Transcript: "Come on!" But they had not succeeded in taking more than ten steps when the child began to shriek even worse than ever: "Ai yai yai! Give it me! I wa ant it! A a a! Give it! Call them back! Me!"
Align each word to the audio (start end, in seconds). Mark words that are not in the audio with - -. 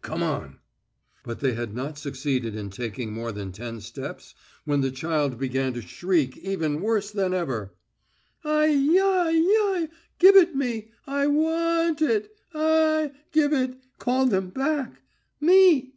"Come 0.00 0.22
on!" 0.22 0.60
But 1.24 1.40
they 1.40 1.54
had 1.54 1.74
not 1.74 1.98
succeeded 1.98 2.54
in 2.54 2.70
taking 2.70 3.12
more 3.12 3.32
than 3.32 3.50
ten 3.50 3.80
steps 3.80 4.32
when 4.64 4.80
the 4.80 4.92
child 4.92 5.40
began 5.40 5.74
to 5.74 5.82
shriek 5.82 6.36
even 6.36 6.82
worse 6.82 7.10
than 7.10 7.34
ever: 7.34 7.74
"Ai 8.44 8.66
yai 8.66 9.30
yai! 9.30 9.88
Give 10.20 10.36
it 10.36 10.54
me! 10.54 10.92
I 11.08 11.26
wa 11.26 11.80
ant 11.80 12.00
it! 12.00 12.32
A 12.54 12.58
a 12.60 13.04
a! 13.06 13.12
Give 13.32 13.52
it! 13.52 13.74
Call 13.98 14.26
them 14.26 14.50
back! 14.50 15.02
Me!" 15.40 15.94